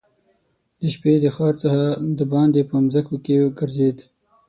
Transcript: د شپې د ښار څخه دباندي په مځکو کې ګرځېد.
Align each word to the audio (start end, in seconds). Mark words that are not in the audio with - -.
د 0.79 0.81
شپې 0.93 1.13
د 1.23 1.25
ښار 1.35 1.53
څخه 1.63 1.85
دباندي 2.19 2.61
په 2.69 2.75
مځکو 2.85 3.15
کې 3.25 3.35
ګرځېد. 3.59 3.97